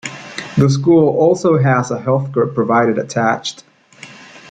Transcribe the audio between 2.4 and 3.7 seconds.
provider attached.